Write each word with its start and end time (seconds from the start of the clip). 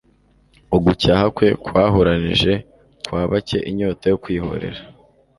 Ugucyaha 0.75 1.25
kwe 1.35 1.47
kwahuranije, 1.65 2.51
kwabatcye 3.05 3.57
inyota 3.69 4.05
yo 4.11 4.17
kwihorera. 4.23 4.79